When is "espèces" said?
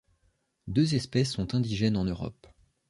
0.95-1.33